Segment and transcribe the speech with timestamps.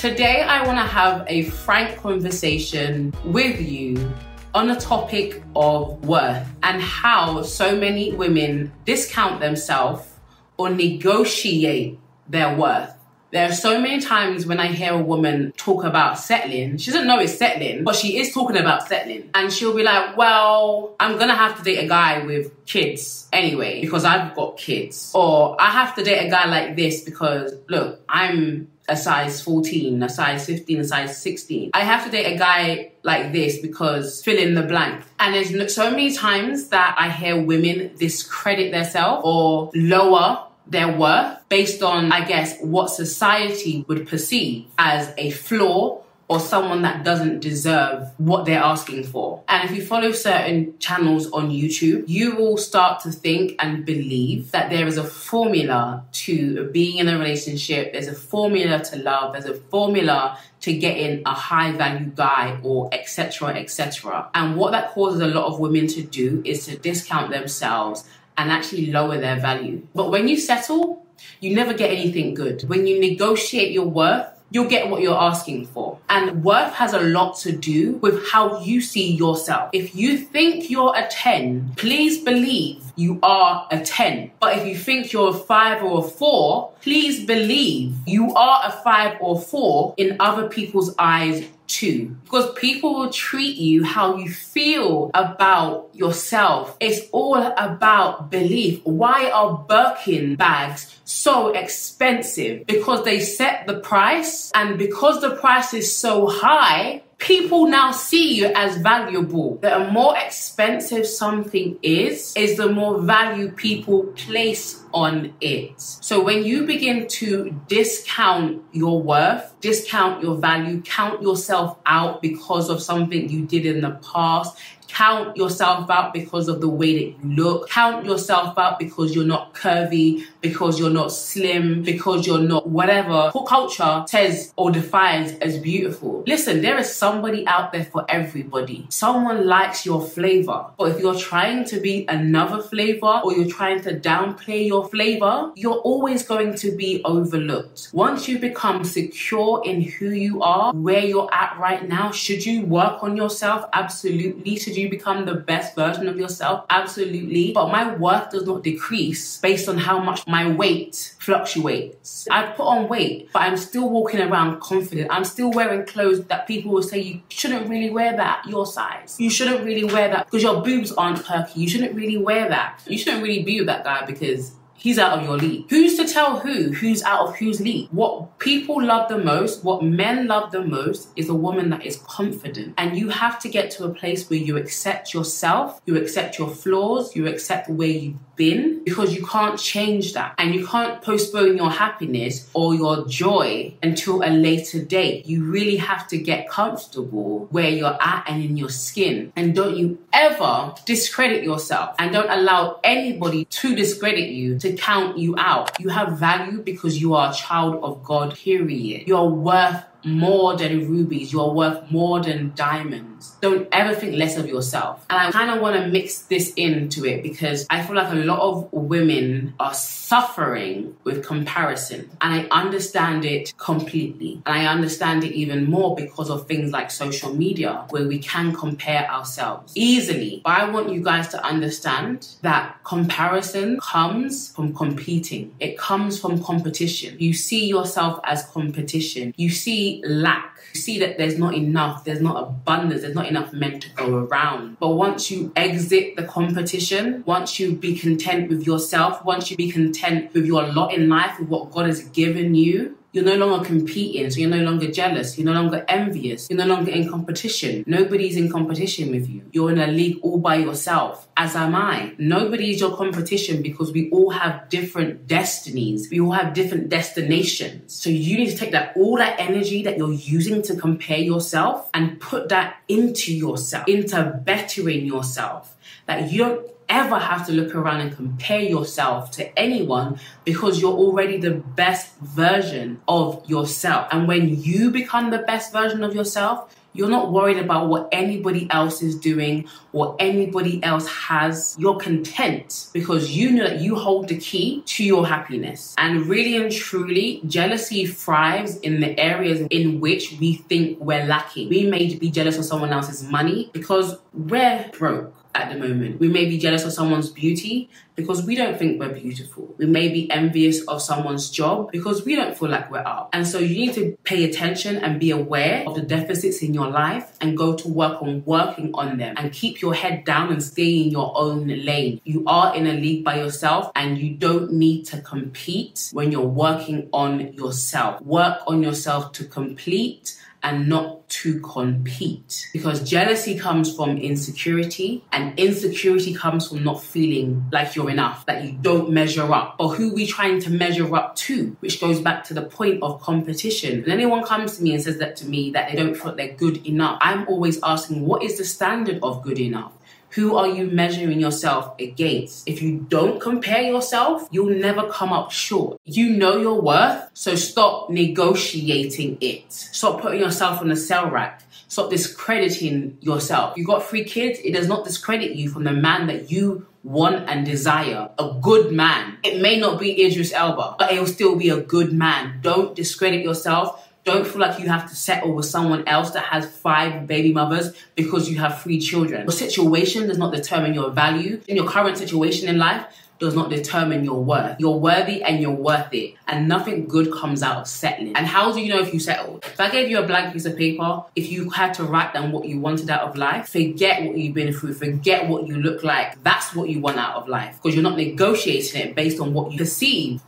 [0.00, 4.10] Today, I want to have a frank conversation with you
[4.54, 10.08] on a topic of worth and how so many women discount themselves
[10.56, 11.98] or negotiate
[12.30, 12.94] their worth.
[13.30, 17.06] There are so many times when I hear a woman talk about settling, she doesn't
[17.06, 19.28] know it's settling, but she is talking about settling.
[19.34, 23.82] And she'll be like, well, I'm gonna have to date a guy with kids anyway,
[23.82, 25.12] because I've got kids.
[25.14, 30.02] Or I have to date a guy like this because, look, I'm a size 14,
[30.02, 31.70] a size 15, a size 16.
[31.72, 35.04] I have to date a guy like this because fill in the blank.
[35.18, 41.38] And there's so many times that I hear women discredit themselves or lower their worth
[41.48, 47.40] based on, I guess, what society would perceive as a flaw or someone that doesn't
[47.40, 49.42] deserve what they're asking for.
[49.48, 54.52] And if you follow certain channels on YouTube, you will start to think and believe
[54.52, 59.32] that there is a formula to being in a relationship, there's a formula to love,
[59.32, 64.90] there's a formula to getting a high value guy or etc etc and what that
[64.90, 68.04] causes a lot of women to do is to discount themselves
[68.36, 69.84] and actually lower their value.
[69.94, 71.04] But when you settle
[71.40, 72.62] you never get anything good.
[72.68, 75.98] When you negotiate your worth you'll get what you're asking for.
[76.08, 79.70] And worth has a lot to do with how you see yourself.
[79.72, 84.32] If you think you're a 10, please believe you are a 10.
[84.38, 88.70] But if you think you're a 5 or a 4, please believe you are a
[88.70, 92.16] 5 or 4 in other people's eyes too.
[92.24, 96.76] Because people will treat you how you feel about yourself.
[96.80, 98.80] It's all about belief.
[98.84, 102.66] Why are Birkin bags so expensive?
[102.66, 108.34] Because they set the price, and because the price is so high, people now see
[108.34, 109.56] you as valuable.
[109.56, 115.80] The more expensive something is, is the more value people place on it.
[115.80, 122.68] So when you begin to discount your worth, discount your value, count yourself out because
[122.68, 124.56] of something you did in the past,
[124.88, 129.24] count yourself out because of the way that you look, count yourself out because you're
[129.24, 135.58] not curvy, because you're not slim, because you're not whatever culture says or defines as
[135.58, 136.22] beautiful.
[136.26, 138.86] Listen, there is somebody out there for everybody.
[138.90, 140.66] Someone likes your flavor.
[140.78, 145.52] But if you're trying to be another flavor or you're trying to downplay your flavor,
[145.54, 147.90] you're always going to be overlooked.
[147.92, 152.64] Once you become secure in who you are, where you're at right now, should you
[152.66, 153.64] work on yourself?
[153.72, 154.56] Absolutely.
[154.56, 156.64] Should you become the best version of yourself?
[156.70, 157.52] Absolutely.
[157.52, 162.26] But my worth does not decrease based on how much my weight fluctuates.
[162.30, 165.08] I put on weight, but I'm still walking around confident.
[165.10, 169.16] I'm still wearing clothes that people will say you shouldn't really wear that your size.
[169.18, 171.60] You shouldn't really wear that because your boobs aren't perky.
[171.60, 172.80] You shouldn't really wear that.
[172.86, 175.66] You shouldn't really be with that guy because he's out of your league.
[175.68, 177.88] Who's to tell who who's out of whose league?
[177.90, 181.96] What people love the most, what men love the most, is a woman that is
[182.06, 182.74] confident.
[182.78, 186.48] And you have to get to a place where you accept yourself, you accept your
[186.48, 190.34] flaws, you accept where you've been because you can't change that.
[190.38, 195.26] And you can't postpone your happiness or your joy until a later date.
[195.26, 199.30] You really have to get comfortable where you're at and in your skin.
[199.36, 205.18] And don't you ever discredit yourself and don't allow anybody to discredit you, to count
[205.18, 205.78] you out.
[205.78, 209.06] You have value because you are a child of God, period.
[209.06, 211.32] You're worth more than rubies.
[211.32, 213.36] You're worth more than diamonds.
[213.40, 215.04] Don't ever think less of yourself.
[215.10, 218.16] And I kind of want to mix this into it because I feel like a
[218.16, 222.10] lot of women are suffering with comparison.
[222.20, 224.42] And I understand it completely.
[224.46, 228.54] And I understand it even more because of things like social media where we can
[228.54, 230.40] compare ourselves easily.
[230.44, 235.54] But I want you guys to understand that comparison comes from competing.
[235.60, 237.16] It comes from competition.
[237.18, 239.34] You see yourself as competition.
[239.36, 240.58] You see lack.
[240.74, 244.14] You see that there's not enough, there's not abundance, there's not enough men to go
[244.18, 244.78] around.
[244.78, 249.70] But once you exit the competition, once you be content with yourself, once you be
[249.70, 253.64] content with your lot in life, with what God has given you, you're no longer
[253.64, 257.82] competing, so you're no longer jealous, you're no longer envious, you're no longer in competition.
[257.86, 259.42] Nobody's in competition with you.
[259.50, 262.14] You're in a league all by yourself, as am I.
[262.18, 266.08] Nobody's your competition because we all have different destinies.
[266.10, 267.94] We all have different destinations.
[267.94, 271.90] So you need to take that all that energy that you're using to compare yourself
[271.92, 275.76] and put that into yourself, into bettering yourself.
[276.06, 280.92] That you don't ever have to look around and compare yourself to anyone because you're
[280.92, 284.08] already the best version of yourself.
[284.12, 288.66] And when you become the best version of yourself, you're not worried about what anybody
[288.70, 291.76] else is doing, or anybody else has.
[291.78, 295.94] You're content because you know that you hold the key to your happiness.
[295.98, 301.68] And really and truly, jealousy thrives in the areas in which we think we're lacking.
[301.68, 306.20] We may be jealous of someone else's money because we're broke at the moment.
[306.20, 309.74] We may be jealous of someone's beauty because we don't think we're beautiful.
[309.78, 313.30] We may be envious of someone's job because we don't feel like we're up.
[313.32, 316.88] And so you need to pay attention and be aware of the deficits in your
[316.88, 320.62] life and go to work on working on them and keep your head down and
[320.62, 322.20] stay in your own lane.
[322.24, 326.42] You are in a league by yourself and you don't need to compete when you're
[326.42, 328.20] working on yourself.
[328.22, 332.68] Work on yourself to complete and not to compete.
[332.72, 338.64] Because jealousy comes from insecurity, and insecurity comes from not feeling like you're enough, that
[338.64, 339.78] you don't measure up.
[339.78, 341.76] But who we trying to measure up to?
[341.80, 344.02] Which goes back to the point of competition.
[344.02, 346.54] When anyone comes to me and says that to me, that they don't feel they're
[346.54, 349.92] good enough, I'm always asking, what is the standard of good enough?
[350.30, 352.68] Who are you measuring yourself against?
[352.68, 355.98] If you don't compare yourself, you'll never come up short.
[356.04, 359.72] You know your worth, so stop negotiating it.
[359.72, 361.62] Stop putting yourself on the sell rack.
[361.88, 363.76] Stop discrediting yourself.
[363.76, 367.48] You got three kids, it does not discredit you from the man that you want
[367.48, 368.30] and desire.
[368.38, 369.38] A good man.
[369.42, 372.60] It may not be Idris Elba, but it will still be a good man.
[372.62, 374.06] Don't discredit yourself.
[374.32, 377.92] Don't feel like you have to settle with someone else that has five baby mothers
[378.14, 379.42] because you have three children.
[379.42, 381.60] Your situation does not determine your value.
[381.66, 383.04] In your current situation in life,
[383.40, 384.76] does not determine your worth.
[384.78, 386.34] You're worthy and you're worth it.
[386.46, 388.36] And nothing good comes out of settling.
[388.36, 389.64] And how do you know if you settled?
[389.64, 392.52] If I gave you a blank piece of paper, if you had to write down
[392.52, 396.04] what you wanted out of life, forget what you've been through, forget what you look
[396.04, 396.40] like.
[396.44, 397.80] That's what you want out of life.
[397.82, 400.42] Because you're not negotiating it based on what you perceive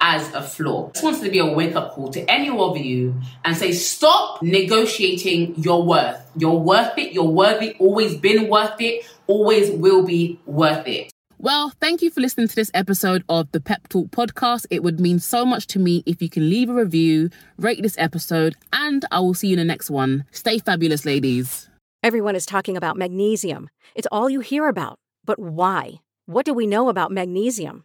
[0.00, 0.90] as a flaw.
[0.92, 3.14] This wants to be a wake up call to any of you
[3.44, 6.20] and say, stop negotiating your worth.
[6.36, 7.12] You're worth it.
[7.12, 7.76] You're worthy.
[7.78, 9.04] Always been worth it.
[9.26, 11.10] Always will be worth it.
[11.40, 14.66] Well, thank you for listening to this episode of the Pep Talk podcast.
[14.70, 17.96] It would mean so much to me if you can leave a review, rate this
[17.96, 20.24] episode, and I will see you in the next one.
[20.32, 21.68] Stay fabulous, ladies.
[22.02, 23.70] Everyone is talking about magnesium.
[23.94, 24.98] It's all you hear about.
[25.24, 26.00] But why?
[26.26, 27.84] What do we know about magnesium?